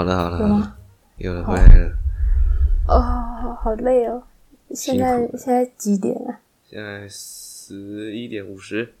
[0.00, 0.76] 好了好了有了？
[1.18, 1.92] 有了回来了。
[2.88, 4.22] 哦，好累哦。
[4.70, 6.38] 现在现在几点了？
[6.64, 8.94] 现在十一点五十，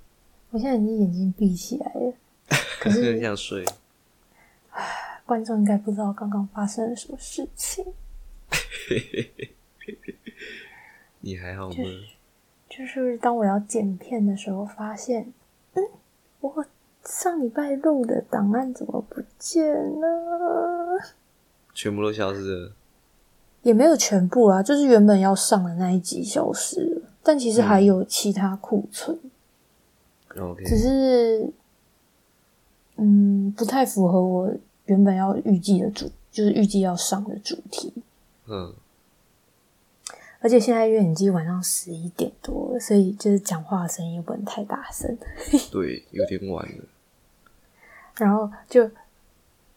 [0.50, 2.12] 我现在已经眼睛闭起来了。
[2.78, 3.64] 可是很是想睡。
[5.24, 7.82] 观众应该不知道刚刚发生了什么事情，
[11.20, 11.74] 你还好吗？
[12.68, 15.32] 就是当我要剪片的时候，发现，
[15.72, 15.82] 嗯，
[16.40, 16.66] 我
[17.04, 20.98] 上礼拜录的档案怎么不见了？
[21.74, 22.72] 全部都消失了。
[23.62, 29.18] 也没有全部啊，就是原本要上的那一集消失了，但其实还有其他库存
[30.38, 31.52] ，OK，只是，
[32.96, 34.50] 嗯，不太符合我
[34.86, 37.92] 原本要预计的主，就是预计要上的主题。
[38.48, 38.72] 嗯，
[40.40, 45.18] 而且现在因为已经晚上十一点多了，所以就是讲话的声音又不能太大声，
[45.70, 46.84] 对，有点晚了。
[48.16, 48.88] 然后就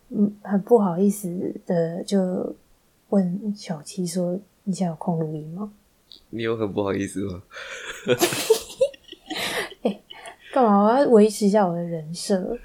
[0.10, 2.56] 嗯很不好意思的就
[3.10, 5.72] 问小七说：“你现在有空录音吗
[6.30, 7.42] 你有很不好意思吗？？”
[10.54, 10.84] 干嘛？
[10.84, 12.58] 我要维持一下我的人设。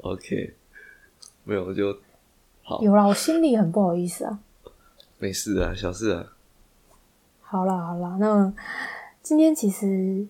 [0.00, 0.54] OK，
[1.44, 1.96] 没有就
[2.62, 4.40] 好，有啦，我心里很不好意思啊。
[5.18, 6.32] 没事啊，小事啊。
[7.40, 8.52] 好啦好啦，那
[9.22, 10.26] 今天其实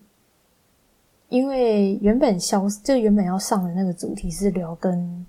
[1.29, 5.25] 因为原本消就原本要上的那个主题是聊跟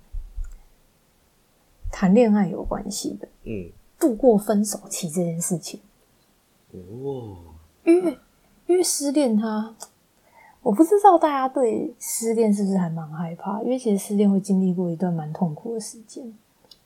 [1.91, 3.69] 谈恋爱有关系的，嗯，
[3.99, 5.79] 度过分手期这件事情。
[6.71, 7.37] 哦，
[7.83, 8.17] 因为
[8.67, 9.75] 因为失恋它，
[10.61, 16.33] 我不知道大家对失恋是不是还蛮害怕，因为其实失恋会经历过一段蛮痛苦的时间。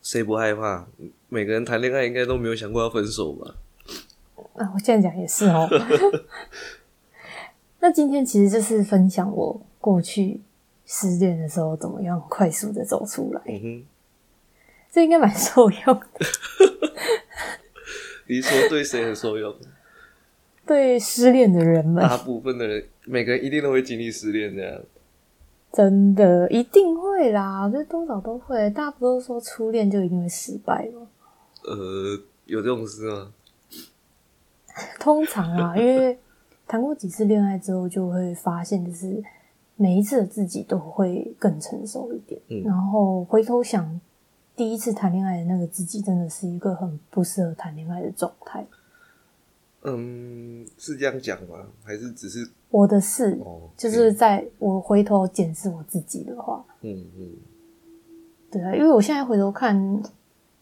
[0.02, 0.88] 谁不害怕？
[1.30, 3.56] 每个人谈恋爱应该都没有想过要分手吧？
[4.56, 5.70] 啊，我这样讲也是哦。
[7.84, 10.40] 那今天其实就是分享我过去
[10.86, 13.84] 失恋的时候怎么样快速的走出来，嗯哼，
[14.90, 16.26] 这应该蛮受用的。
[18.26, 19.54] 你是说对谁很受用？
[20.66, 24.82] 对失恋的人们，大部分的人，每个人一定都会经历失恋这样。
[25.74, 28.70] 真的一定会啦，我觉得多少都会。
[28.70, 31.06] 大家不都说初恋就一定会失败吗？
[31.64, 33.34] 呃，有这种事吗？
[35.02, 36.18] 通常啊，因为
[36.68, 39.24] 谈过几次恋爱之后，就会发现，就是
[39.76, 42.42] 每一次的自己都会更成熟一点。
[42.50, 44.00] 嗯然后回头想，
[44.56, 48.66] 第一次谈恋爱的那个自己，真的是一个很不适合谈恋爱的状态。
[49.86, 51.58] 嗯，是这样讲吗？
[51.84, 53.70] 还是只是我的事，哦？
[53.76, 57.30] 就是在我回头检视我自己的话，嗯嗯
[58.50, 60.02] 对啊，因为我现在回头看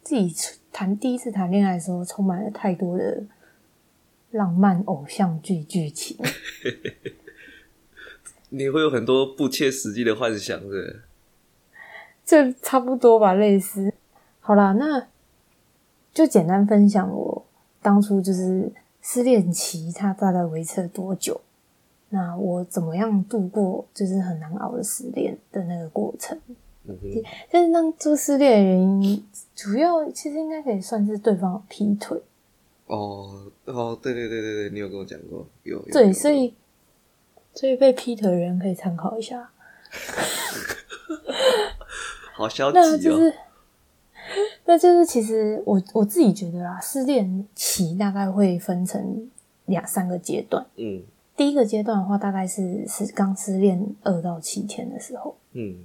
[0.01, 0.34] 自己
[0.72, 3.22] 谈第一次谈恋爱的时候，充满了太多的
[4.31, 6.17] 浪漫偶像剧剧情。
[8.49, 11.03] 你会有很多不切实际的幻想，是？
[12.25, 13.93] 这差不多吧，类似。
[14.39, 15.07] 好啦，那
[16.13, 17.45] 就简单分享我
[17.81, 18.71] 当初就是
[19.01, 21.39] 失恋期，它大概维持了多久？
[22.09, 26.37] 那我怎么样度过就是很难熬的失恋的那个过程？
[26.83, 26.97] 嗯，
[27.49, 29.25] 但是当初失恋的原因，
[29.55, 32.21] 主要其实应该可以算是对方劈腿。
[32.96, 36.53] 哦哦，对对对对对，你有跟我讲过，有有对，所以
[37.53, 39.50] 所以被劈腿的人可以参考一下。
[42.35, 42.81] 好消极哦。
[42.81, 43.34] 那就是，
[44.66, 49.29] 那就是其实我我自己觉得啦，失恋期大概会分成
[49.66, 50.66] 两三个阶段。
[50.75, 51.02] 嗯
[51.38, 55.35] 第一个阶段的话，大概是是刚失恋二到七天的时候。
[55.53, 55.75] 嗯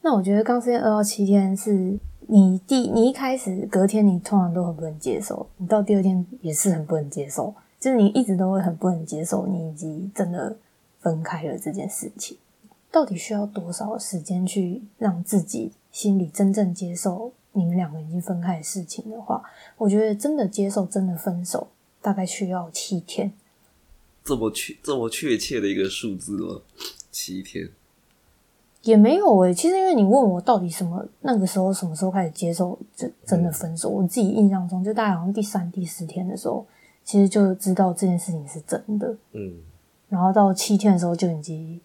[0.00, 1.96] 那我觉得刚失恋二到七天是
[2.28, 10.56] 你第你一开始隔天你通常都很不能接受，你到第二天也是很不能接受，就是你一直都会很不能接受你已经真的
[11.00, 12.36] 分开了这件事情。
[12.90, 19.42] 到底需要多少时间去让自己心里真正接受你们两个已经分开的事情的话，
[19.76, 21.68] 我觉得真的接受真的分手
[22.00, 23.32] 大概需要七天。
[24.24, 26.62] 这么确这么确切的一个数字吗？
[27.12, 27.68] 七天。
[28.86, 36.64] 也没有诶、其实因为你问我到底什么那个时候什么时候开始接受真真的分手，我自己印象中就大概好像第三、第四天的时候，
[37.04, 39.58] 其实就知道这件事情是真的，嗯
[40.08, 41.80] 然后到七天的时候就已经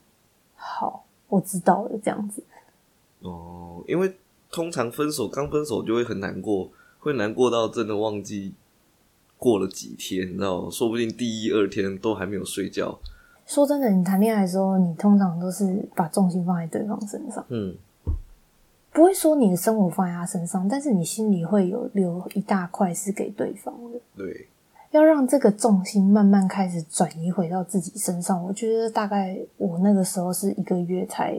[0.54, 2.44] 好，我知道了这样子。
[3.22, 4.16] 哦，因为
[4.52, 6.70] 通常分手刚分手就会很难过，
[7.00, 8.54] 会难过到真的忘记
[9.38, 10.70] 过了几天，你知道？
[10.70, 13.00] 说不定第一二天都还没有睡觉。
[13.52, 17.76] 说真的，你谈恋爱的时候，你通常都是把重心放在对方身上，嗯
[18.94, 24.00] 不会说你的生活放在他身上，但是你心里会有留一大块是给对方的。
[24.16, 24.48] 对，
[24.92, 31.38] 要让这个重心慢慢开始转移回到自己身上，我觉得大概我那个时候是一个月才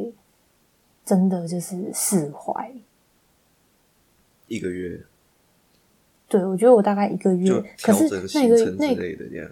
[1.06, 2.70] 真的就是释怀。
[4.48, 5.00] 一个月
[6.28, 7.50] 对，我觉得我大概一个月，
[7.82, 9.50] 可是那个行程之那类的这样。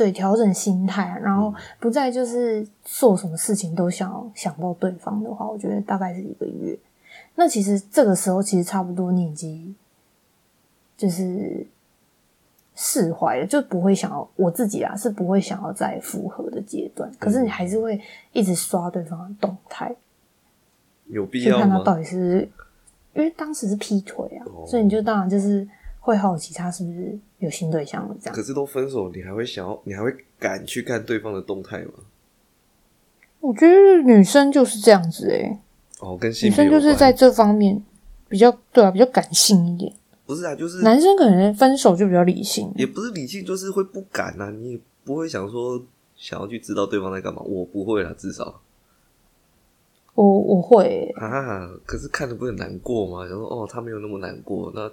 [0.00, 6.78] 对调整心态，然后嗯不再就是做什么事情都想要想到对方的话，我觉得大概是一个月。
[7.34, 9.76] 那其实这个时候其实差不多你已经
[10.96, 11.66] 就是
[12.74, 18.00] 释怀了，就不会想要我自己啊是不会想要再复合的阶段，可是你还是会
[18.32, 19.94] 一直刷对方的动态，
[21.08, 21.62] 有必去要吗？
[21.66, 22.48] 看他到底是
[23.12, 25.68] 因为当时是劈腿啊，哦所以你就当然就是
[26.00, 28.42] 会好奇他是不是有新对象了这样可。
[28.42, 31.92] 是都分手，你还会想要，你还会敢去看对方的动态吗？
[33.38, 35.58] 我觉得女生就是这样子诶、
[36.00, 37.82] 哦，跟性女生就是在这方面
[38.28, 39.92] 比较对啊，比较感性一点。
[40.26, 45.82] 不是啊，就是男生可能分手就比较理性，也不是理性，就是会不敢啊，你也不会想说
[46.16, 47.40] 想要去知道对方在干嘛。
[47.42, 48.60] 我不会啦，至少
[50.14, 53.26] 我我会、欸，啊，可是看了不是很难过吗？
[53.26, 54.90] 想说哦，他没有那么难过，那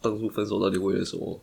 [0.00, 1.40] 当初分手到底为了什么？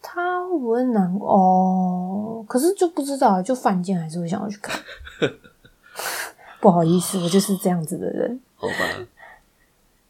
[0.00, 2.44] 他会不会难过哦？
[2.48, 4.80] 可是就不知道，就犯贱还是会想要去看。
[6.60, 8.40] 不好意思，我就是这样子的人。
[8.56, 9.06] 好吧，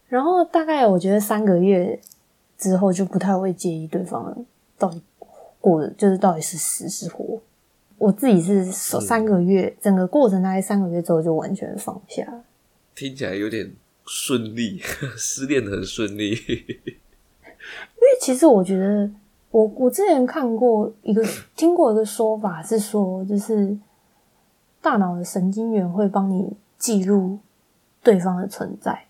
[0.07, 1.99] 然后大概我觉得三个月
[2.57, 4.45] 之后就不太会介意对方
[4.77, 5.01] 到底
[5.59, 7.41] 过的就是到底是死是活。
[7.97, 12.43] 我自己是三个月，整个过程大概三个月之后就完全放下了。
[12.95, 13.73] 听起来有点
[14.05, 14.79] 顺利，
[15.15, 16.35] 失恋的很顺利。
[18.03, 19.09] 因为其实我觉得，
[19.49, 21.23] 我我之前看过一个
[21.55, 23.77] 听过一个说法是说，就是
[24.81, 27.39] 大脑的神经元会帮你记录
[28.03, 29.05] 对方的存在，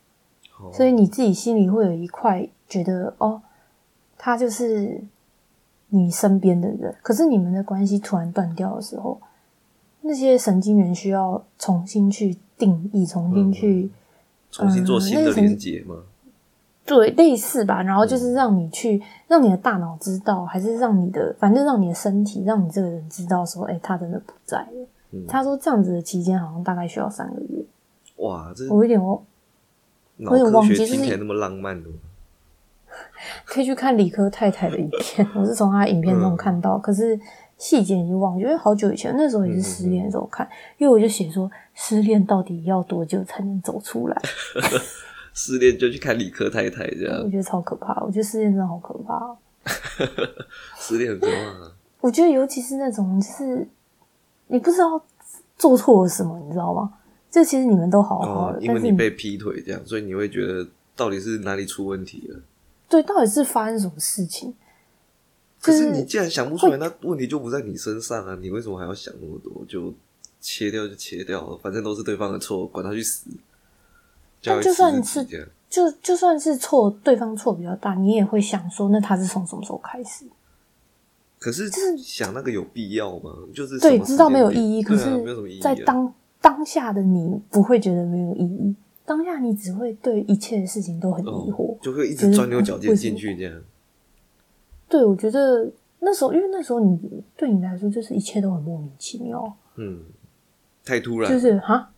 [0.59, 3.41] 哦所以你自己心里会有一块觉得哦，
[4.15, 5.01] 他就是
[5.89, 6.93] 你身边的人。
[7.01, 9.19] 可是你们的关系突然断掉的时候，
[10.01, 13.89] 那些神经元需要重新去定义，重新去。
[14.51, 15.95] 重新做新的连接吗？
[16.85, 17.81] 对，类似吧。
[17.81, 24.87] 然后就是让你去，让你的大脑知道，还是让你的，反正让你的身体，让你这个人知道说，哎、他真的不在了。
[25.11, 27.63] 嗯他说这样子的期间好像大概需要三个月。
[28.17, 29.21] 哇，这我有点哦，
[30.17, 31.89] 我有点忘科记就是学听起来那么浪漫的？
[33.45, 37.19] 可以去看理科太太的影片， 我是从她影片中看到，可是
[37.57, 40.47] 细节已经忘记，因为好久以前，那时候也是失恋的时候看，
[40.77, 44.21] 因为我就写说失恋到底要多久才能走出来？
[45.33, 49.37] 失恋就去看理科太太这样， 我觉得超可怕，我觉得失恋真的好可怕哦。
[50.77, 51.71] 失恋很可怕啊。
[52.01, 53.67] 我觉得尤其是那种就是
[54.47, 55.01] 你不知道
[55.57, 56.93] 做错了什么，你知道吗？
[57.31, 62.39] 这其实你们都好好的，，哦因为你被劈腿这样，所以你会觉得到底是哪里出问题了？
[62.89, 64.53] 对到底是发生什么事情？
[65.61, 68.37] 可是你既然想不出来，那问题就不在你身上啊！
[68.41, 69.65] 你为什么还要想那么多？
[69.65, 69.93] 就
[70.41, 73.29] 切掉就切掉，反正都是对方的错，管他去死。
[74.43, 75.25] 但就算是
[75.69, 80.25] 就就算是错，对方错比较大，你也会想说，那他是从什么时候开始？
[81.39, 83.31] 可是就是想那个有必要吗？
[83.53, 88.75] 就是对，知道没有意义，可对啊没有什么意是，义啊在当当下的你不会觉得没有意义，
[89.05, 91.77] 当下你只会对一切的事情都很疑惑哦，。
[91.81, 93.61] 就会一直钻牛角尖进去这样。
[94.87, 95.69] 对，我觉得
[95.99, 96.97] 那时候，因为那时候你
[97.35, 99.53] 对你来说就是一切都很莫名其妙。
[99.75, 99.99] 嗯，
[100.85, 101.39] 太突然就。
[101.39, 101.91] 是哈，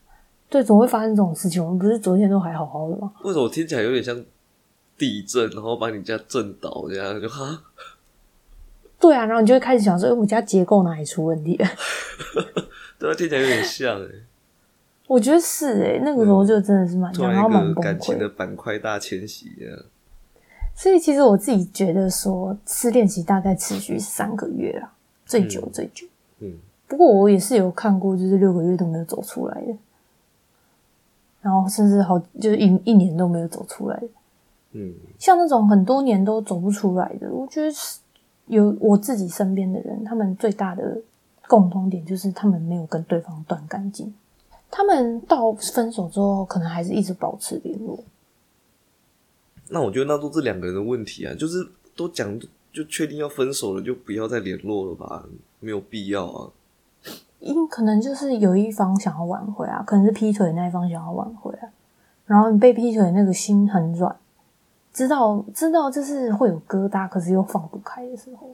[0.55, 1.61] 对，怎么会发生这种事情？
[1.61, 3.11] 我们不是昨天都还好好的吗？
[3.25, 4.23] 为什么听起来有点像
[4.97, 7.19] 地震，然后把你家震倒这样？
[7.21, 7.61] 就哈，
[8.97, 11.67] 对啊，然后你就会开始想说，哎，我们家结构哪里出问题了？
[12.97, 14.07] 对啊，听起来有点像哎。
[15.07, 18.29] 我觉得是诶、那个时候就真的是蛮然后蛮感情的。
[18.29, 19.51] 板块大迁徙。
[20.73, 24.89] 所以其实我自己觉得说，失恋期大概持续三个月啦，
[25.25, 26.07] 最久嗯最久。
[26.39, 26.53] 嗯，
[26.87, 29.75] 不过我也是有看过，就是六个月都没有走出来的，
[31.45, 34.07] 然后甚至好就是一一年都没有走出来的。
[34.71, 37.99] 嗯，像那种很多年都走不出来的，我觉得是
[38.47, 40.99] 有我自己身边的人，他们最大的
[41.47, 44.11] 共同点就是他们没有跟对方断干净，
[44.71, 47.99] 他们到分手之后，可能还是一直保持联络。
[49.69, 51.63] 那我觉得那都是两个人的问题啊，就是
[51.95, 52.39] 都讲
[52.73, 55.23] 就确定要分手了，就不要再联络了吧，
[55.59, 56.49] 没有必要啊。
[57.39, 61.69] 因可能就是有一方想要挽回啊，可能是劈腿的那一方想要挽回啊，
[62.25, 64.15] 然后你被劈腿的那个心很软，
[64.91, 68.49] 知道知道就是会有疙瘩，可是又放不开的时候，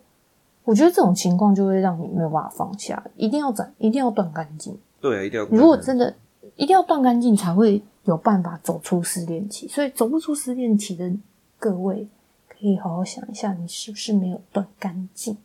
[0.64, 4.78] 我觉得这种情况就会让你没有办法放下，一定要斩，一定要断干净。
[5.00, 5.46] 对啊，一定要。
[5.48, 6.14] 如果真的
[6.56, 9.68] 一定要断干净，才会有办法走出失恋期。
[9.68, 11.12] 所以走不出失恋期的
[11.58, 12.08] 各位，
[12.48, 15.38] 可以好好想一下，你是不是没有断干净？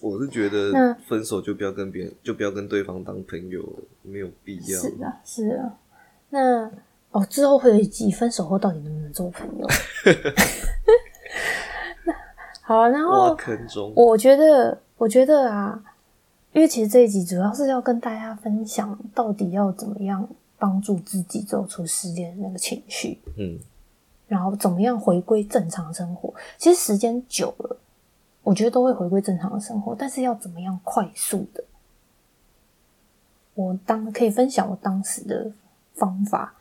[0.00, 3.64] 我是觉那得分手就不要跟别人，就不要跟对方当朋友，
[4.02, 4.80] 没有必要。
[4.80, 5.78] 是啊，是啊。
[6.30, 6.68] 那
[7.12, 9.66] 哦，之后会有一集分手后到底能不能做朋友？
[12.60, 15.80] 好，然后挖坑中，我觉得，我觉得啊，
[16.52, 23.58] 因为其实这一集主要是要跟大家分享，到底要怎么样帮助自己走出失恋的那个情绪，嗯
[24.26, 26.32] 然后怎么样回归正常生活。
[26.56, 27.76] 其实时间久了，
[28.44, 31.64] 我觉得都会回归正常的生活，但是要怎么样快速的？
[33.54, 35.50] 我当可以分享我当时的
[35.94, 36.54] 方法，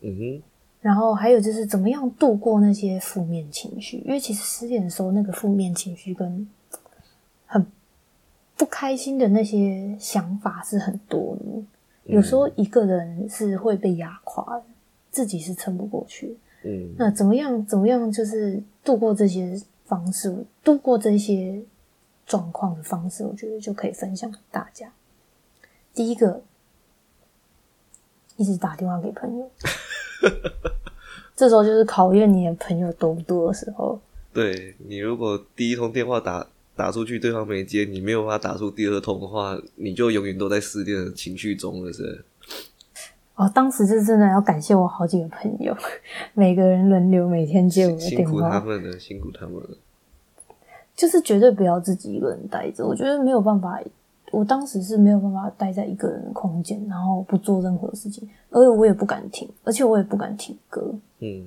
[0.00, 0.42] 嗯哼，
[0.80, 6.48] 然后还有就是怎么样度过那些负面情绪，因为其实失恋的时候，那个负面情绪跟
[7.46, 7.64] 很
[8.56, 11.62] 不开心的那些想法是很多的。
[12.04, 14.64] 有时候一个人是会被压垮的，
[15.12, 16.36] 自己是撑不过去。
[16.64, 17.64] 嗯那怎么样？
[17.64, 18.10] 怎么样？
[18.10, 19.56] 就是度过这些
[19.92, 20.34] 方式，
[20.64, 21.60] 度过这些
[22.26, 24.90] 状况的方式，我觉得就可以分享给大家。
[25.92, 26.42] 第一个，
[28.38, 29.50] 一直打电话给朋友，
[31.36, 34.00] 这时候就是考验你的朋友多不多的时候。
[34.32, 42.24] 对你如果第一通电话打打出去，对方没接，你没有办法打出第二通的话，你就永远都在失恋的情绪中了，是不是？
[43.42, 45.76] 哦，当时是真的要感谢我好几个朋友，
[46.32, 49.70] 每个人轮流每天接我的电辛苦他，们了，辛苦他们了。
[50.94, 52.86] 就是绝对不要自己一个人待着。
[52.86, 53.80] 我觉得没有办法，
[54.30, 61.44] 我当时是没有办法待在一个人的空间，然后不做任何事情，而且我也不敢听，而且我也不敢听歌，嗯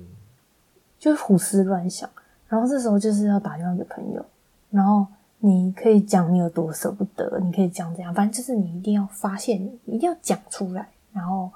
[0.98, 2.10] 就是胡思乱想。
[2.48, 4.22] 然后这时候就是要打电话给朋友，
[4.70, 5.06] 然后
[5.38, 11.50] 你可以讲你有多舍不得，你可以讲怎样，反正就是你一定要发现，一定要讲出来，然后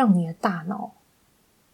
[0.00, 0.90] 让你的大脑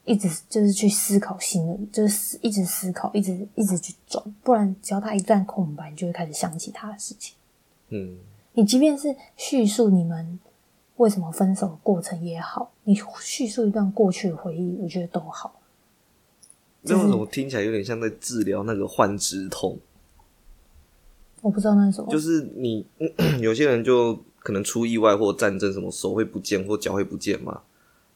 [0.04, 7.37] 一直就是去思考新的，就是一直思考，一直一直去转，不然只要它一段空白，你就会开始想起他的事情。
[7.90, 8.18] 嗯
[8.54, 10.40] 你即便是叙述你们
[10.97, 15.61] 为什么分手的过程也好，你叙述一段过去的回忆，我觉得都好。
[16.83, 19.78] 那为什么听起来有点像在治疗那个幻肢痛？
[21.42, 22.85] 我不知道那是什么，就是你
[23.40, 27.61] 有些人就可能出意外或战争什么手会不见或脚会不见嘛，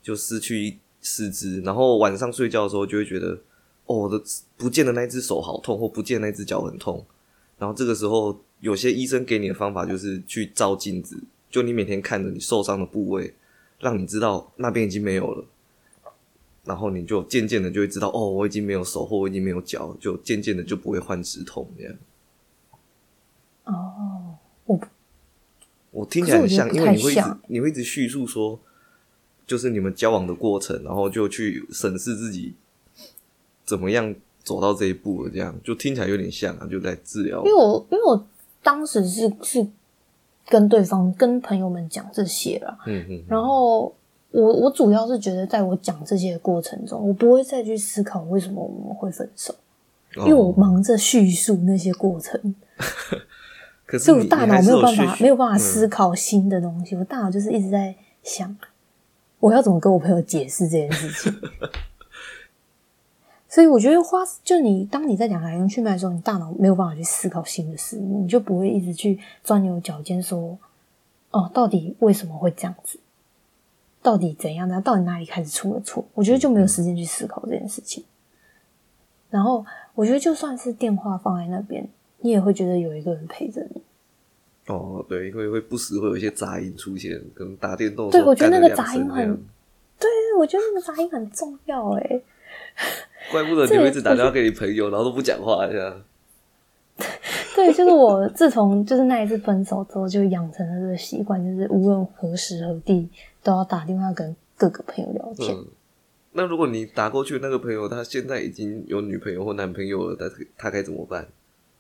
[0.03, 3.39] 就失去四肢，然后晚上睡觉的时候就会觉得，
[3.87, 4.23] 哦，我的
[4.57, 7.05] 不见的那只手好痛，或不见的那只脚很痛。
[7.59, 13.35] 然后这个时候，有些医生给你的方法就是去照镜子，就你每天看着你受伤的部位，
[13.79, 15.45] 让你知道那边已经没有了。
[16.65, 21.95] 然后你就渐渐的就会知道，哦，我已经没有手，或我已经没有脚，就渐渐的就不会患止痛这样。
[23.65, 24.81] 哦，我
[25.91, 28.61] 我听起来很像，因为你会一直你会一直叙述说，
[29.51, 32.55] 就是你们交往的过程，然后就去审视自己
[33.65, 34.15] 怎么样
[34.45, 37.39] 走到这一步了，这样就听起来有点像啊，就在治疗。
[37.45, 37.47] 因。
[37.47, 38.25] 为我因为我
[38.63, 39.67] 当时是是
[40.49, 43.93] 跟对方跟朋友们讲这些了，嗯嗯，然后
[44.31, 49.53] 我我主要是觉得在我讲这些的过程中，我不会再去思考为什么我们会分手，
[50.19, 52.55] 因因为我忙着叙述那些过程，
[53.85, 55.59] 可是所以我大脑没有办法没有办法嗯。
[55.59, 57.93] 思考新的东西，我大脑就是一直在
[58.23, 58.57] 想
[59.41, 61.41] 我要怎么跟我朋友解释这件事情。
[63.49, 70.57] 所以我觉得花就你当你在讲来龙去脉的时候，你大脑没有办法去思考新的事物，你就不会一直去钻牛角尖说，
[71.33, 73.01] 哦，到底为什么会这样子？
[74.03, 74.81] 到底怎样呢？
[74.81, 76.05] 到底哪里开始出了错？
[76.15, 78.05] 我觉得就没有时间去思考这件事情。
[79.31, 83.83] 然后我觉得就算是电话放在那边，你也会觉得有一个人陪着你。
[84.71, 89.37] 哦，对，因为会不时会有一些杂音出现，可能打电动对我觉得那个杂音很
[89.99, 90.09] 对，
[90.39, 92.23] 我觉得那个杂音很重要哎。
[93.31, 96.03] 怪不得你会一直打电话给你朋友，然后都不讲话这样。
[97.55, 103.09] 对，就是我自从就是那一次分手之后，就养成了这个习惯，就是无论何时何地
[103.43, 105.55] 都要打电话跟各个朋友聊天。
[105.55, 105.67] 嗯，
[106.33, 111.27] 那如果你打过去那个朋友，他现在已经有女朋友或男朋友了，他他该怎么办？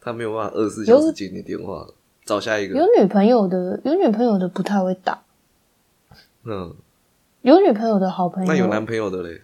[0.03, 1.87] 他没有办法二十四小时接你电话，
[2.31, 2.87] 找下一个有。
[2.97, 5.21] 女朋友的，有女朋友的不太会打，
[6.45, 6.73] 嗯，
[7.43, 9.41] 有女朋友的好朋友，那有男朋友的嘞？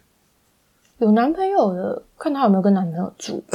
[0.99, 3.43] 有男朋友的，看他有没有跟男朋友住。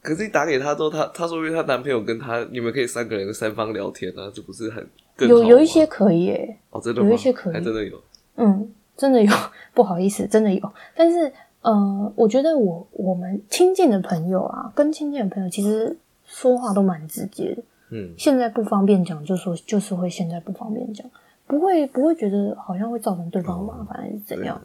[0.00, 8.00] 可是你打给他之后，他他说因为她男朋友跟他，你们可以三个人三方聊天啊，这不是很更有有一些可以诶，哦，真的吗有一些可以还真的有。
[8.36, 9.30] 嗯，真的有，
[9.74, 10.72] 不好意思，真的有。
[10.94, 11.30] 但是，
[11.64, 17.62] 呃，我觉得我我们亲近的朋友啊，跟亲近的朋友其实说话都蛮直接的。
[17.90, 21.06] 嗯现在不方便讲，就说就是会现在不方便讲，
[21.46, 24.60] 不会不会觉得好像会造成对方麻烦还是怎样？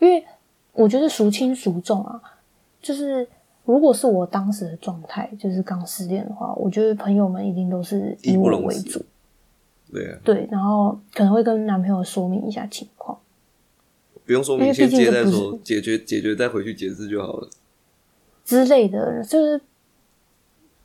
[0.00, 0.24] 因为
[0.72, 2.20] 我觉得孰轻孰重啊，
[2.80, 3.28] 就是
[3.64, 9.00] 如果是我当时的状态，就是刚失恋的话，我觉得朋友们一定都是以我为主，
[9.92, 13.16] 对啊，对，然后可能会跟男朋友说明一下情况。
[14.24, 17.48] 不用说明，先接再说，解决解决再回去解释就好了。
[18.44, 19.60] 之类的，就是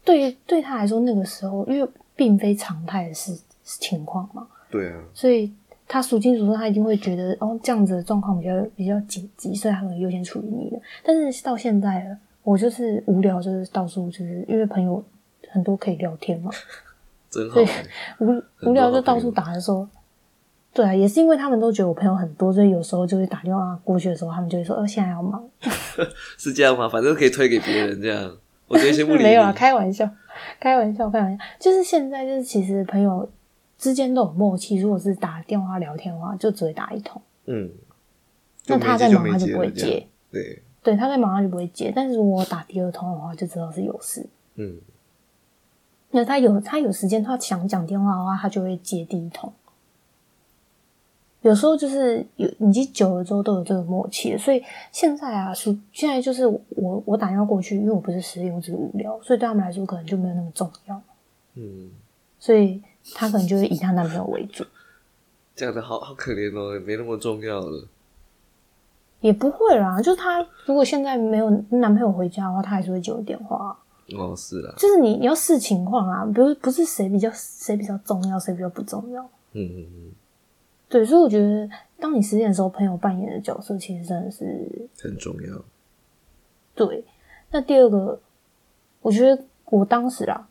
[0.04, 5.52] 对对他来说，那个时候因为并非常态的事情况嘛，对啊，所以
[5.88, 10.80] 他数清楚之后，他一定会觉得哦，这样子的状况比较比较紧急，所以他可能优先处理你的。
[11.04, 15.04] 但是到现在了，我就是无聊，就是到处就是因为朋友
[15.50, 16.52] 很多可以聊天嘛，
[17.30, 17.86] 真好欸。
[18.20, 19.88] 无无聊就到处打的时候。
[20.78, 25.44] 对啊，也是因为他们都觉得我朋友很多，所以有时候就会打电话过去的时候，他们就会说：“哦，现在要忙。
[26.38, 26.88] 是这样吗？
[26.88, 28.32] 反正可以推给别人这样。
[28.68, 29.56] 我觉得先不理 没有啊，你。
[29.56, 30.08] 开玩笑，
[30.60, 31.44] 开玩笑，开玩笑。
[31.60, 33.28] 就是现在，就是其实朋友
[33.80, 37.20] 之间都有默契，如果是打电话聊天的话，就只会打一通。
[37.48, 37.72] 嗯，
[38.68, 40.06] 那他在忙，他就不会接。
[40.32, 41.92] 对，对，他在忙，他就不会接。
[41.96, 44.24] 但是如果我打第二通的话，就知道是有事。
[44.58, 44.78] 嗯，
[46.12, 49.52] 那他有他有时间，他想讲电话的话，他就会接第一通。
[51.48, 54.62] 有时候就是有年纪久了之后都有这个默契了，所以
[54.92, 61.02] 现在啊，是现在就是我我打电话过去，因为我不是失恋，我只是无聊，所以对他们来说可能就没有那么重要，
[61.56, 61.90] 嗯，
[62.38, 62.84] 所以
[63.16, 64.66] 她可能就会以她男朋友为主，
[65.56, 67.88] 讲的好好可怜哦，没那么重要了。
[69.22, 70.00] 也不会啦。
[70.00, 73.72] 就是她如果现在没有男朋友回家的话，她还是会接我电话啊、
[74.18, 79.24] 哦，是啦，就是你你要视情况啊，不是不是谁比较谁比较重要，谁比较不重要。
[79.54, 80.12] 嗯嗯嗯，
[80.90, 84.46] 对，所以我觉得，当你失恋的时候，朋友扮演的角色其实真的是
[85.02, 85.66] 很重要。
[86.76, 87.04] 对。
[87.50, 88.20] 那第二个，
[89.02, 90.50] 我觉得我当时啊，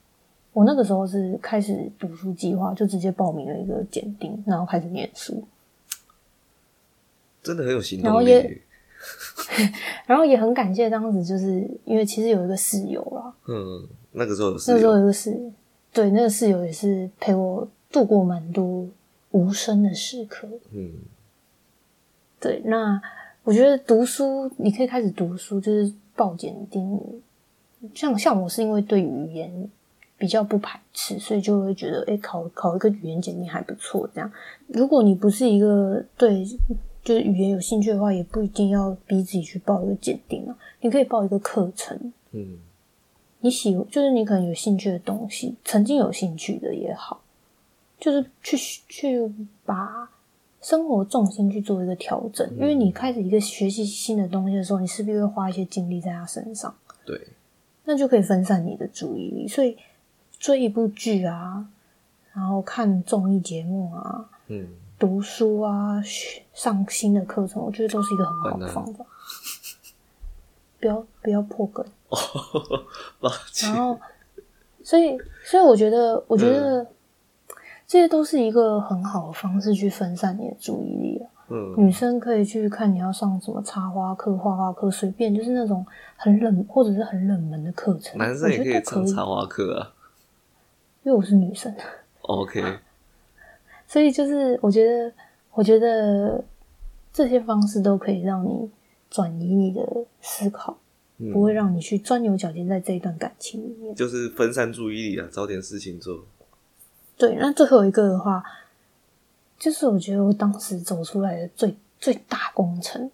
[0.52, 5.44] 我那个时候是开始读书计划，就直接报名了一个检定，然后开始念书，
[7.42, 8.62] 真的很有行然后也动力。
[10.06, 15.38] 然后也很感谢当时，就是因为其实有一个室友啦，嗯，那个时候有那时候有，一个室，
[15.92, 18.88] 对，那个室友也是陪我度过蛮多
[19.36, 20.48] 无声的时刻。
[20.72, 20.92] 嗯
[22.40, 23.00] 对，那
[23.44, 27.00] 我觉得读书，你可以开始读书，就是报检定。
[27.94, 29.70] 像像我是因为对语言
[30.18, 34.08] 比较不排斥，所以就会觉得，哎，考考一个语言检定还不错。
[34.14, 34.32] 这样，
[34.68, 36.44] 如果你不是一个对
[37.04, 40.56] 就是语言有兴趣的话，也不一定要逼自己去报一个检定啊。
[40.80, 42.58] 你可以报一个课程，嗯
[43.40, 47.22] 你喜就是你可能有兴趣的东西，曾经有兴趣的也好，
[47.98, 48.56] 就是去
[48.88, 49.32] 去
[49.64, 50.10] 把
[50.60, 57.28] 生活重心去做一个调整，因为你开始一个学习新的东西的时候，你势必会花一些精力在他身上，对，
[57.84, 59.46] 那就可以分散你的注意力。
[59.48, 59.76] 所以
[60.38, 61.66] 追一部剧啊，
[62.32, 66.02] 然后看综艺节目啊，嗯，读书啊，
[66.52, 69.04] 上新的课程，我觉得都是一个很好的方法。
[70.78, 71.84] 不要不要破梗。
[73.18, 73.78] 抱歉然。
[73.78, 73.98] 后，
[74.82, 76.86] 所以，所以我觉得，我觉得
[77.86, 81.30] 这些都是一个很好的方式去分散你的注意力啊。
[81.48, 88.18] 嗯女生可以去看你要上什么插花课、画画课，随便就是那种很冷或者是很冷门的课程。
[88.18, 89.92] 男生也可以上插花课啊。
[91.04, 91.72] 因为我是女生
[92.22, 92.60] ，OK，
[93.86, 95.12] 所以就是我觉得，
[95.52, 96.42] 我觉得
[97.12, 98.68] 这些方式都可以让你
[99.08, 99.80] 转移你的
[100.20, 100.76] 思考，
[101.18, 103.94] 嗯不会让你去钻牛角尖在这一段感情里面。
[103.94, 106.24] 就是分散注意力啊，找点事情做。
[107.16, 108.42] 对，那最后一个的话，
[109.58, 113.10] 就是我觉得我当时走出来的最最大工程，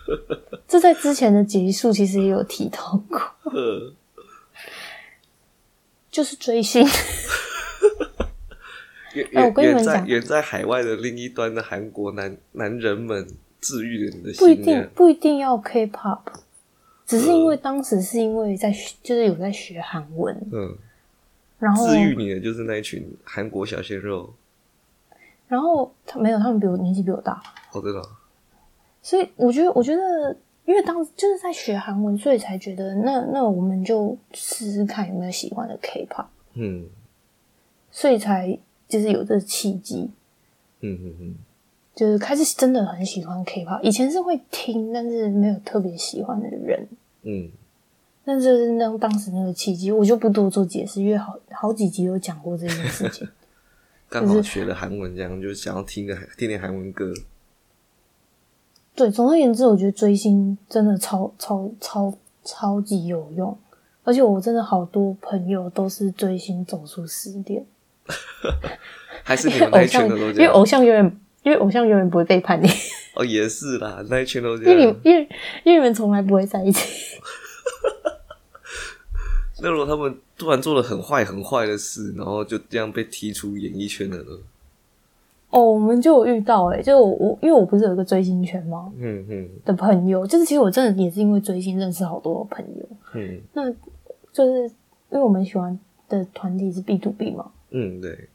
[0.66, 3.20] 这在之前的集数其实也有提到过，
[3.52, 3.92] 呃，
[6.10, 6.86] 就是追星。
[9.14, 13.24] 远哎我跟你远远在远在海外的另一端的韩国男男人们
[13.60, 14.90] 治愈了你的不一定。
[14.92, 16.18] 不一定要 K-pop，
[17.06, 20.76] 只是因为当时是因为在学就是有在学韩文，嗯，
[21.64, 24.32] 然后治愈你的就是那一群韩国小鲜肉。
[25.48, 28.08] 然后他没有，他们比我年纪比我大，哦，真的哦，
[29.00, 30.36] 所以我觉得我觉得。
[30.66, 36.24] 因为当时就是在学韩文，所以才觉得那那我们就试试看有没有喜欢的 K-pop。
[36.54, 36.86] 嗯
[37.90, 40.10] 所以才就是有这个契机，
[40.80, 41.34] 嗯嗯嗯，
[41.94, 43.82] 就是开始真的很喜欢 K-pop。
[43.82, 46.88] 以前是会听，但是没有特别喜欢的人。
[47.24, 47.50] 嗯，
[48.24, 53.28] 但是那当时那个契机，我就不多做解释，因为好好几集有讲过这件事情。
[54.08, 57.12] 刚好学了韩文，这样就想要听个听点韩文歌。
[58.94, 63.58] 对，总而言之，我觉得追星真的超超超超级有用，
[64.04, 67.66] 而且我真的好多朋友都是追星走出失恋，
[69.24, 70.42] 还是你因为们那一偶像圈的都这样？
[70.42, 72.68] 因为偶像永远因为偶像永远不会背叛你，
[73.16, 75.10] 哦，也是啦，那一圈都这因为你。
[75.10, 75.28] 因为
[75.64, 77.18] 因为你们从来不会在一起。
[79.60, 84.38] 那如果他们突然做了很坏很坏的事，然后就这样被踢出演艺圈了呢？
[85.50, 89.48] 哦，我们就有遇到哎、就我我因为我不是有一个追星圈吗嗯嗯。
[89.64, 93.40] 的朋友，就是其实我真的也是因为追星认识好多朋友，嗯。
[93.52, 93.70] 那
[94.32, 94.64] 就是
[95.10, 98.28] 因为我们喜欢的团体是 B to B 嘛，嗯，对，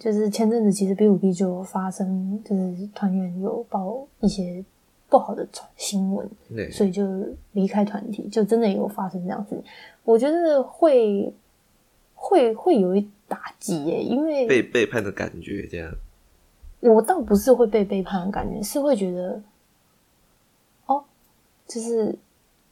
[0.00, 4.64] 就是前阵子其实 B to B 就有发生，就是团员有报一些
[5.14, 6.28] 不好的传新闻，
[6.72, 7.06] 所以就
[7.52, 9.62] 离开团体，就真的有发生这样子。
[10.02, 11.32] 我觉得会
[12.14, 15.88] 会会有一打击耶，因为被背叛的感觉这样。
[16.80, 19.40] 我倒不是会被背叛的感觉，是会觉得，
[20.86, 21.04] 哦，
[21.68, 22.18] 就是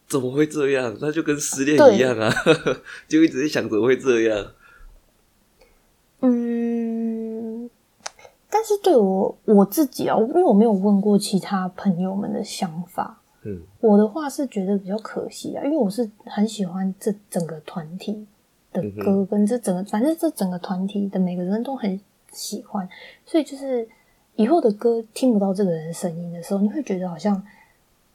[0.08, 0.96] 怎么会这样？
[1.00, 2.28] 那就跟失恋一样啊，
[3.06, 4.52] 就一直在想怎么会这样。
[6.22, 6.51] 嗯，
[8.62, 18.24] 但是对我我自己啊，因为我没有问过其他朋友们的想法，嗯我的话是觉得比较可惜啊，因为我是很喜欢这整个团体
[18.72, 22.88] 的嗯歌，跟这整个反正这整个团体的每个人都很喜欢，
[23.26, 23.88] 所以就是
[24.36, 27.42] 以后的歌听不到这个人的声音的时候，你会觉得好像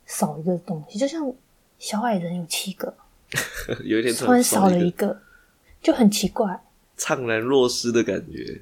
[0.05, 1.29] 少一个东西，就像
[1.77, 2.93] 小矮人有七个，
[3.83, 5.19] 有一天突然少了一一个，
[5.81, 6.57] 就很奇怪。
[6.97, 8.62] 怅然若失的感觉。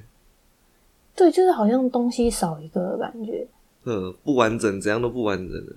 [1.16, 3.48] 对，就是好像东西少一个的感觉。
[3.84, 5.72] 嗯，不完整，怎样都不完整的。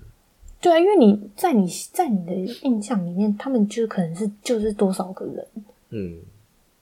[0.60, 5.46] 对啊，因为你在你在你的印象里面，他们就可能是就是多少个人，
[5.88, 6.20] 嗯，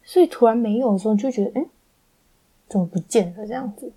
[0.03, 1.69] 所以突然没有的时候，就觉得嗯，
[2.69, 3.93] 怎么不见了这样子？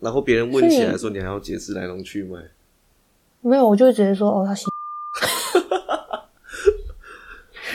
[0.00, 2.38] 然后别人问起来说，你还要解释来龙去脉。
[3.40, 4.66] 没有，我就会直接说哦，他洗。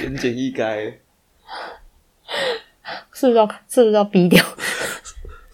[0.04, 0.94] 言简意赅，
[3.14, 4.44] 是不是要是不是要逼掉？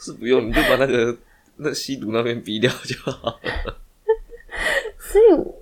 [0.02, 1.16] 是不用，你就把那个
[1.58, 3.40] 那吸毒那边逼掉就好了。
[4.98, 5.54] 所以我，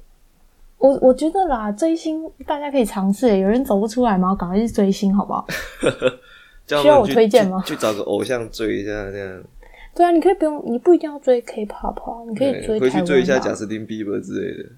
[0.77, 4.33] 我我觉得啦，追星大家可以尝试，有人走不出来吗？
[4.33, 5.45] 赶快去追星，好不好？
[6.67, 9.43] 需要我推荐吗去去找个偶像追一下，这样。
[9.95, 14.69] 对啊，你可以不用，你不一定要追 K-pop 啊，你可以追去追一下贾斯汀比伯之类的。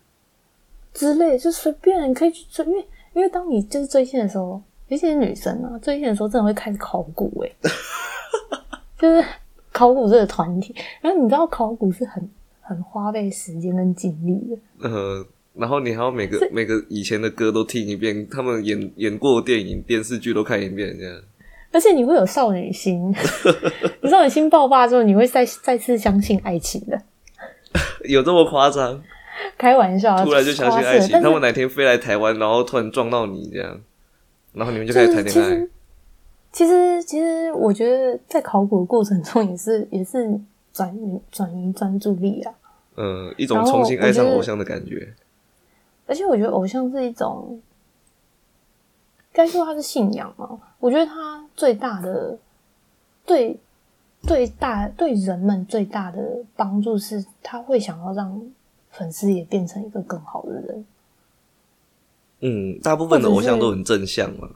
[0.94, 7.56] 之类，就随便你可以去追，因为因为当你就是追星的时候，尤其是女生啊，追星的时候真的会开始考古诶、
[8.98, 9.26] 就是
[9.72, 12.30] 考古这个团体，然后你知道考古是很
[12.62, 21.22] 很花费时间跟精力的，呃，然后你还要每个每个以前的歌都听一遍，他们演演过的电影、电视剧都看一遍，这样。
[21.74, 23.14] 而且你会有少女心，
[24.04, 27.02] 你少女心爆发之后，你会再再次相信爱情的。
[28.04, 29.02] 有这么夸张？
[29.58, 33.80] 开玩笑啊，突然就相信爱情，他们哪天飞来台湾，然后突然撞到你这样，
[34.54, 35.68] 然后你们就开始谈恋爱。
[36.52, 40.40] 其实，其实我觉得在考古的过程中，也是 也是
[40.74, 42.54] 转移转移专注力啊。
[42.98, 45.14] 嗯，一种重新爱上偶像的感觉。
[46.08, 47.62] 而且我觉得偶像是一种，
[49.32, 50.60] 该说它是信仰嘛。
[50.80, 52.38] 我觉得它最大的
[53.26, 53.58] 对
[54.24, 58.42] 最大对人们最大的帮助是，他会想要让
[58.90, 60.86] 粉丝也变成一个更好的人。
[62.42, 64.50] 嗯，大部分的偶像都很正向嘛。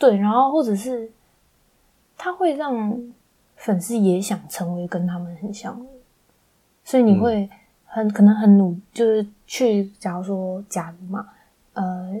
[0.00, 1.12] 对，然后或者是
[2.16, 3.12] 他会让
[3.54, 5.80] 粉丝也想成为跟他们很像
[6.82, 7.48] 所以你会
[7.84, 11.28] 很、可能很努，就是去，假如说，假如嘛，
[11.74, 12.18] 呃，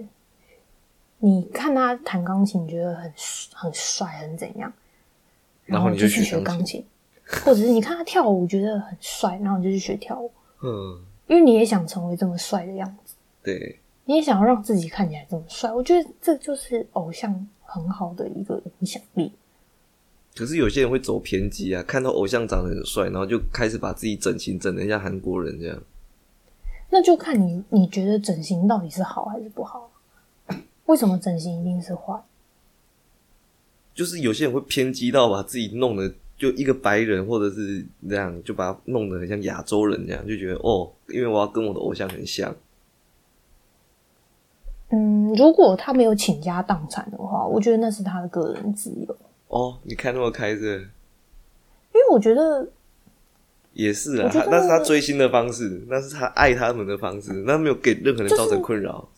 [1.18, 3.12] 你看他弹钢琴，觉得很
[3.54, 4.72] 很帅，很怎样，
[5.64, 6.84] 然后你就去学钢琴，
[7.44, 10.30] 或者是你看他跳舞，觉得很帅，然后你就去学跳舞，
[10.62, 13.14] 嗯，因为你也想成为这么帅的样子。
[13.42, 19.32] 对，你也想要让自己看起来这么帅，我觉得这就是偶像很好的一个影响力。
[20.34, 25.82] 可是有些人会走偏激啊，看到偶像长得很帅，然后就开始把自己整形整得像韩国人这样。
[26.90, 29.90] 那就看你你觉得整形到底是好还是不好？
[30.86, 32.20] 为什么整形一定是坏？
[33.94, 42.54] 就是有些人会偏激到把自己弄得就一个白人或者是这样，就把他弄得很像亚洲人这样，就觉得哦，因为我要跟我的偶像很像。
[44.90, 49.16] 嗯，如果他没有倾家荡产的话，我觉得那是他的个人自由。
[49.48, 50.78] 哦，你看那么开这
[51.92, 52.68] 因为我觉得，
[53.72, 59.08] 也是啊，那是他追星的方式，那是他爱他们的方式，那没有给任何人造成困扰。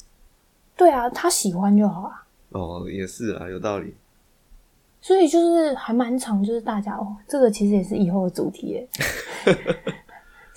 [0.77, 2.27] 对啊，他喜欢就好啊。
[2.51, 3.95] 哦，也是啊，有道理。
[5.01, 8.89] 所以就是还蛮长，就是大家哦，这个其实也是以后的主题耶。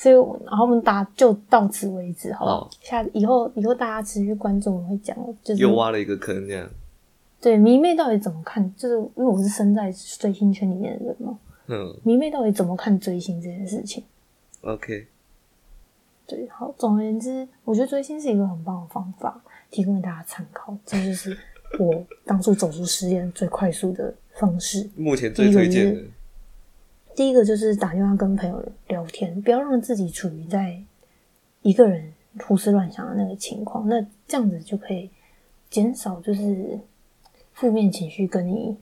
[0.06, 2.60] 所以我，然后我们大家就到此为止，好不好？
[2.60, 6.70] 好下以后以后大家持续关注，我会讲，就是又挖了一个坑，这样。
[7.42, 8.72] 对迷妹到底怎么看？
[8.76, 14.04] 就是因为我是身在追星圈里面的人嘛，嗯迷妹到底怎么看追星这件事情
[14.62, 15.08] ？，OK，
[16.28, 19.42] 对，好，总而言之，我觉得追星是一个很棒的方法，
[19.72, 20.78] 提供给大家参考。
[20.86, 21.36] 这就是
[21.80, 24.88] 我当初走出失恋最快速的方式。
[24.96, 26.02] 目前最推荐的，
[27.16, 30.84] 第一个就是打电话跟朋友聊天，不要让自己处于在
[31.62, 35.10] 一个人胡思乱想的那个情况，那这样子就可以
[35.70, 36.78] 减少就是
[37.54, 38.76] 负面情绪跟你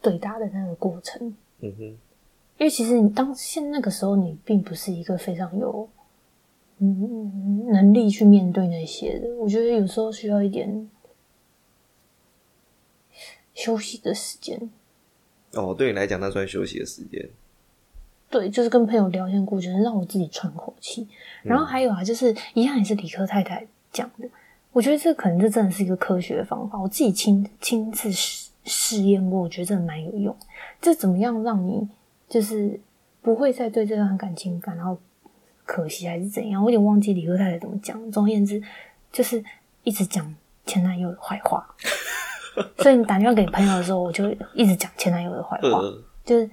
[0.00, 1.34] 对打的那个过程。
[1.60, 1.98] 嗯哼，因
[2.60, 5.86] 为其实你当现那个时候，你并不是一个非常有
[6.78, 9.28] 嗯能力去面对那些的。
[9.36, 10.88] 我觉得有时候需要一点
[13.52, 14.70] 休息的时间。
[15.52, 17.28] 哦，对你来讲，那算休息的时间。
[18.30, 21.08] 对，就是跟朋友聊天过，就是让我自己喘口气。
[21.42, 24.28] 然后还有啊，就是一样也是理科太太讲的，
[24.72, 26.78] 我觉得这可能这真的是一个科学的方法。
[26.78, 30.36] 我自己亲亲自试试验过，我觉得真的蛮有用。
[30.80, 31.88] 这怎么样让你
[32.28, 32.78] 就是
[33.22, 34.96] 不会再对这段感情感到
[35.64, 36.62] 可惜，还是怎样？
[36.62, 38.12] 我有点忘记理科太太怎么讲。
[38.12, 38.62] 总而言之，
[39.10, 39.42] 就是
[39.84, 40.34] 一直讲
[40.66, 41.66] 前男友的坏话。
[42.78, 45.80] 所以你打电话给朋友的时候，我就一直讲前男友的坏话，
[46.24, 46.50] 就是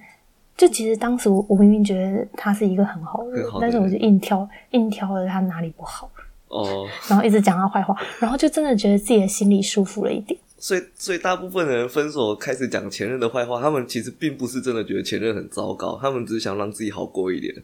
[0.56, 6.10] 就其实当时我我明明觉得他是一个很好的人，但是我就硬挑硬挑了他哪里不好
[6.48, 10.38] 哦， 然后一直讲他坏话，然后就真的觉得自己的心里舒服了一点。
[10.58, 17.54] 所以，所以大部分的人分手开始讲前任的坏话，他们其实并不是真的觉得前任很糟糕，他们只是想让自己好过一点。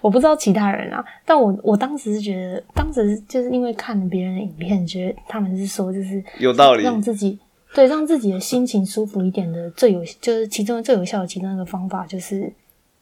[0.00, 7.38] 我不知道其他人啊，但我我当时是觉得，当时就是因为看了别人的影片，觉得他们是说就是有道理，让自己。
[7.74, 12.52] 对，让自己的心情舒服一点的最有，就是其中最有效的其中一个方法，就是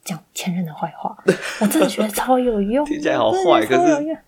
[0.04, 1.16] 讲前任的坏话。
[1.60, 4.18] 我真的觉得超有用， 听起来好坏，可是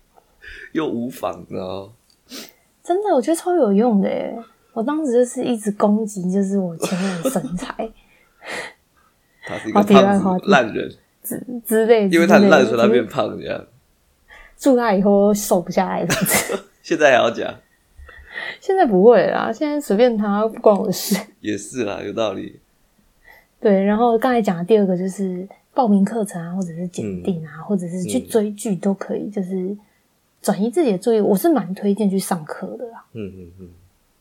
[0.71, 1.89] 又无妨，呢
[2.83, 4.35] 真的，我觉得超有用的诶
[4.73, 7.91] 我当时就是一直攻击，就是我前任的身材。
[9.45, 10.91] 他是一个胖子、烂人
[11.23, 13.63] 之之类，因为他烂，所以他变胖这样。
[14.57, 16.15] 祝他以后瘦不下来的。
[16.81, 17.53] 现在还要讲。
[18.59, 21.15] 现在不会啦，现在随便他，不关我的事。
[21.41, 22.59] 也是啦，有道理。
[23.59, 29.75] 对，然后刚才讲的第二个就是报名课程啊，或者是检定啊，或者是去追剧都可以，就是
[30.41, 31.19] 转移自己的注意。
[31.19, 33.05] 我是蛮推荐去上课的啦。
[33.13, 33.69] 嗯嗯嗯。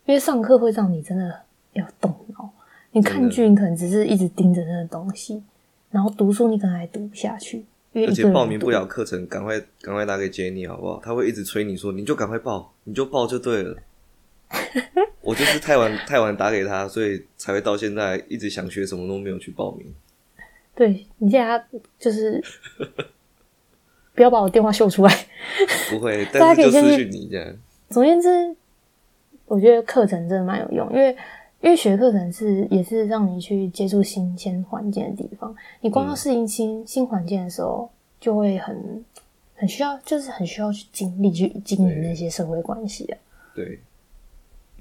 [0.06, 1.34] 因为上课会让你真的
[1.74, 2.50] 要动脑。
[2.92, 5.42] 你看剧，你可能只是一直盯着那个东西，
[5.90, 7.64] 然后读书你可能还读不下去。
[7.92, 11.00] 而且报名不了课程，赶快赶快打给 Jenny 好不好？
[11.02, 13.76] 他会一直催你说，你就赶快报，你就报就对了。
[15.22, 19.86] 我就是太晚太晚打给他，所以才会到现在一直想学什么都没有去报名。
[20.74, 21.62] 对你现在
[21.98, 22.42] 就是
[24.14, 25.26] 不要把我电话秀出来，
[25.90, 27.54] 不会，大家可以先去你这样。
[27.90, 28.56] 总而言之，
[29.46, 31.16] 我觉得课程真的蛮有用，因为
[31.60, 35.54] 因为学课程是也是让你去接触新鲜环境的地方。
[35.80, 39.04] 你光要适应新新环境的时候，就会很
[39.54, 43.18] 很需要，就是很需要去经历去经营那些社会关系啊。
[43.54, 43.78] 对。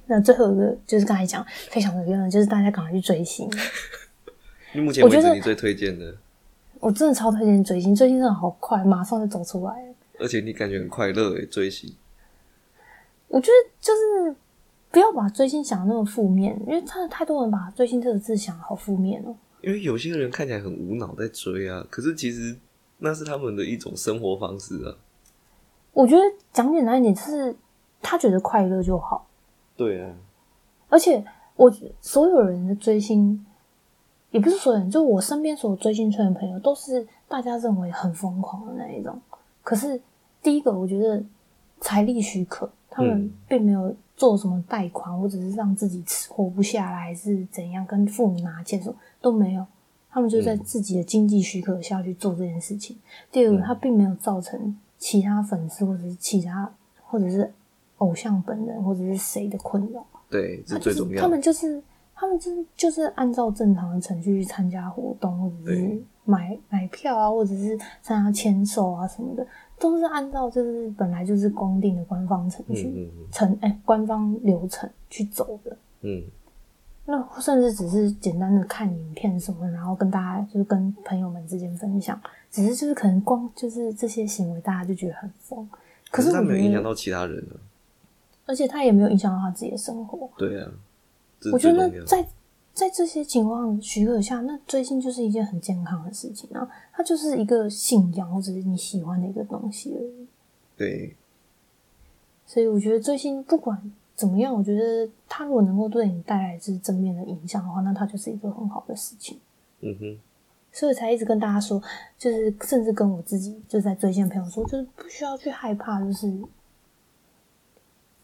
[0.10, 3.48] 那最后一个就是刚才讲非常有用的，就是大家赶快去追星。
[4.74, 6.16] 你目前为止你最推荐的？
[6.80, 9.94] 我真的超推荐追星，追星真的好快，马上就走出来了。
[10.20, 11.94] 而且你感觉很快乐诶，追星。
[13.28, 14.36] 我觉得就是
[14.90, 19.36] 不要把追星想的那么负面，因为真的太多人把追星这个字想好负面哦。
[19.62, 22.58] 因为有些人看起来很无脑在追啊，可是其实
[22.98, 24.96] 那是他们的一种生活方式啊。
[25.94, 27.56] 我觉得讲简单一点，就是
[28.02, 29.29] 他觉得快乐就好。
[29.80, 30.14] 对啊，
[30.90, 31.24] 而且
[31.56, 33.46] 我所有人的追星，
[34.30, 39.18] 也不是所有人，就我身边所有追星圈的朋友，都是大家认为很疯狂的那一种。
[39.64, 39.98] 可是
[40.44, 41.24] 第一个，我觉得
[41.80, 49.66] 财力许可，他们并没有做什么贷款，或者是让自己活不下来，还是怎样，跟父母拿钱什么都没有。
[50.12, 52.98] 他们就在自己的经济许可下去做这件事情。
[53.32, 56.70] 第二个，他并没有造成其他粉丝或者是其他
[57.06, 57.54] 或者是。
[58.00, 60.06] 偶像本人或者是谁的困扰？
[60.30, 61.22] 对，这最重要。
[61.22, 61.82] 他们就是
[62.14, 69.48] 他们就是就是按照正常的程序去参加活动，或者是买买票啊，或者是参加签售啊什么的，
[69.80, 75.78] 都是按照就是本来就是公定的官方程序程哎官方流程去走的。
[76.02, 76.24] 嗯，
[77.06, 85.68] 那甚至只是简单的看影片什么，然后跟大家就是跟朋友们之间分享，只是就是可能光就是这些行为，大家就觉得很疯。
[86.12, 87.56] 可是他没有影响到其他人呢。
[88.50, 90.28] 而且他也没有影响到他自己的生活。
[90.36, 90.72] 对啊，
[91.54, 92.28] 我觉得在
[92.74, 96.68] 在这些情况许可下，那追星就是一件很健康的事情啊。
[96.92, 100.28] 它就是一个信仰或者是你喜欢的一个东西而已。
[100.76, 101.16] 对。
[102.48, 103.80] 所以我觉得追星不管
[104.16, 109.40] 怎么样，我觉得他如果能够对你带来是正面的影响的话，那它就是一个很好的事情。
[109.82, 110.18] 嗯哼。
[110.72, 111.80] 所以才一直跟大家说，
[112.18, 116.34] 就是甚至跟我自己就在追星的朋友说，就是不需要去害怕，就是。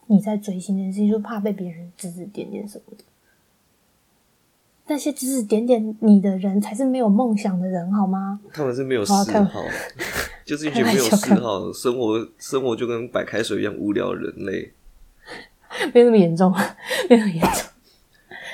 [0.08, 3.04] 你在追星这件事情，就怕被别人指指点点什么的。
[4.88, 8.40] 那些指指点点你的人才是没有梦想的人，好吗？
[8.54, 9.64] 他们是没有嗜好
[10.46, 14.72] 就是一群没有嗜好，生活生活就跟白开水一样无聊的人类。
[15.94, 16.54] 没有那么严重，
[17.10, 17.64] 没有那么严重。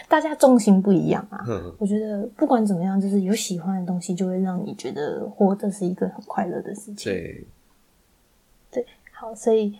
[0.07, 1.45] 大家重心不一样啊。
[1.77, 7.11] 我觉得不管怎么样，就是有喜欢的东西，就会让你觉得活着是一个很快乐的事情。
[7.11, 7.45] 对
[8.71, 9.75] 对，好，所以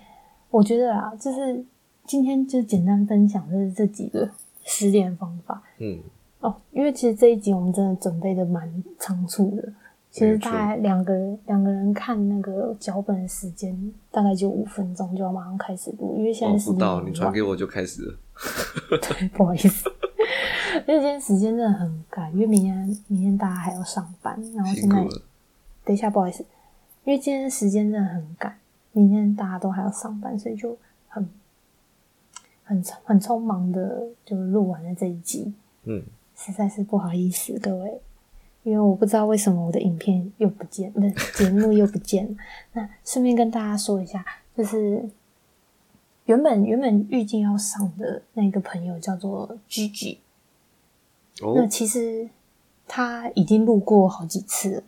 [0.51, 1.65] 我觉得啊，就是
[2.05, 4.29] 今天就简单分享就是这几个
[4.63, 5.99] 失恋方法嗯，
[6.41, 6.55] 哦。
[6.71, 9.73] 因为其实这一集我们真的准备的蛮仓促的，
[10.11, 18.19] 其实大概两个人两个人看那个脚本的时间大概就五分钟就要马上开始录，因为现哦在，时间不到，你传给我就开始了。
[18.89, 19.89] 对，不好意思，
[20.87, 25.07] 因为今天时间真的很赶，因为明天明天大家还要上班，然后现在。
[25.83, 26.45] 等一下，不好意思，
[27.05, 28.55] 因为今天时间真的很赶，
[28.93, 30.77] 明天大家都还要上班，所以就
[31.07, 31.27] 很
[32.63, 36.03] 很很匆忙的就录完了这一集，嗯，
[36.35, 38.01] 实在是不好意思各位，
[38.63, 42.35] 因为我不知道为什么我的影片又不见，不是节目又不见了。
[42.73, 44.25] 那顺便跟大家说一下，
[44.55, 45.09] 就是
[46.25, 50.17] 原本原本预计要上的那个朋友叫做 Gigi，
[51.39, 52.29] 那哦，其实
[52.87, 54.83] 他已经录过好几次了。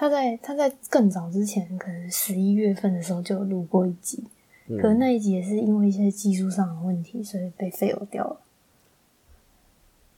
[0.00, 4.22] 他在他在更早之前，可能十一月份的时候就有录过一集，
[4.68, 8.40] 可是嗯，那一集也是因为一些技术上的问题，所以被 fail 掉了。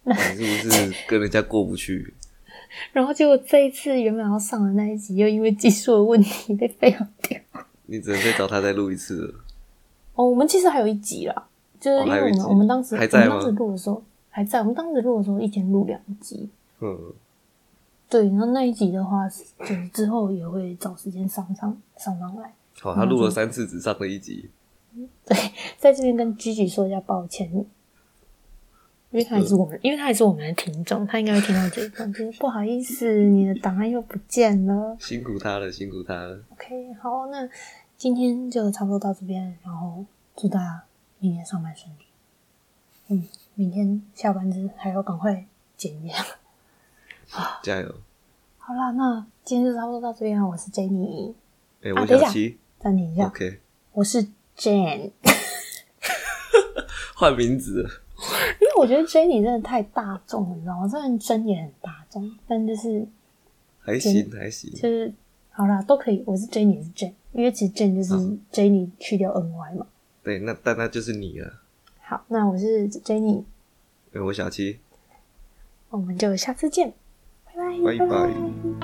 [0.37, 2.13] 你是不是跟人家过不去？
[2.93, 7.41] 然后结果这一次原本要上的那一集，又因为技术的问题被 fail 掉。
[7.87, 9.35] 你只能再找他再录一次了。
[10.15, 11.49] 哦，我们其实还有一集啦，
[11.81, 16.51] 就是因为我们、我们当时还在我们当时录的时候还在，我们当时录的时候一天录两集。
[16.81, 16.99] 嗯，
[18.11, 22.53] 对，然后那一集的话，就是之后也会找时间上上上上来。
[22.81, 24.51] 好，他录了三次，只上了一集。
[25.25, 25.37] 对，
[25.79, 34.97] 在这边跟 Gigi 说一下抱歉，因为他也是我们，因为他也是我们的听众，他应该会听到这一段，就是不好意思，你的档案又不见了。
[34.99, 36.43] 辛苦他了，辛苦他了。
[36.51, 37.49] OK，好，那
[37.97, 40.83] 今天就差不多到这边，然后祝大家
[41.21, 42.03] 明天上班顺利。
[43.07, 45.45] 嗯，明天下班之还要赶快
[45.77, 46.25] 剪一下。
[47.63, 47.95] 加油！
[48.59, 51.33] 好啦，那今天就差不多到这边了，我是 Jenny，
[51.83, 53.61] 哎、我小七暂停一下，，OK，
[53.93, 55.13] 我是 Jane。
[57.15, 57.91] 换名字了。
[58.61, 60.89] 因为我觉得 Jenny 真的太大众了，你知道吗？
[60.89, 63.07] 虽然真也很大众，但就是
[63.81, 64.71] 还行还行。
[64.73, 65.13] 就是
[65.51, 66.23] 好啦，都可以。
[66.27, 69.87] 我是 Jenny 也是 Jane，因为其实 Jane 就是嗯 Jenny 去掉 NY 嘛。
[70.23, 71.61] 对，那但那就是你了。
[72.03, 73.45] 好，那我是 Jenny，
[74.13, 74.81] 哎、我小七，
[75.89, 76.93] 我们就下次见，
[77.55, 78.80] 拜拜，拜拜拜